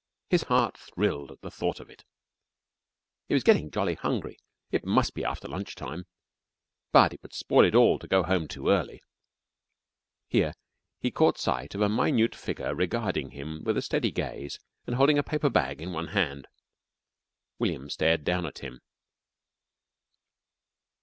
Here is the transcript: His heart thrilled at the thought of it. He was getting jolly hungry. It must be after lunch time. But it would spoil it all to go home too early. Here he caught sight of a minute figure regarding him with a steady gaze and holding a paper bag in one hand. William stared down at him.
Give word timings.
His 0.31 0.41
heart 0.41 0.79
thrilled 0.79 1.31
at 1.31 1.41
the 1.41 1.51
thought 1.51 1.79
of 1.79 1.87
it. 1.91 2.03
He 3.27 3.35
was 3.35 3.43
getting 3.43 3.69
jolly 3.69 3.93
hungry. 3.93 4.39
It 4.71 4.83
must 4.83 5.13
be 5.13 5.23
after 5.23 5.47
lunch 5.47 5.75
time. 5.75 6.07
But 6.91 7.13
it 7.13 7.21
would 7.21 7.35
spoil 7.35 7.63
it 7.65 7.75
all 7.75 7.99
to 7.99 8.07
go 8.07 8.23
home 8.23 8.47
too 8.47 8.69
early. 8.69 9.03
Here 10.27 10.55
he 10.99 11.11
caught 11.11 11.37
sight 11.37 11.75
of 11.75 11.81
a 11.81 11.87
minute 11.87 12.33
figure 12.33 12.73
regarding 12.73 13.29
him 13.29 13.63
with 13.63 13.77
a 13.77 13.81
steady 13.83 14.09
gaze 14.09 14.57
and 14.87 14.95
holding 14.95 15.19
a 15.19 15.23
paper 15.23 15.51
bag 15.51 15.79
in 15.79 15.91
one 15.93 16.07
hand. 16.07 16.47
William 17.59 17.87
stared 17.87 18.23
down 18.23 18.47
at 18.47 18.57
him. 18.57 18.81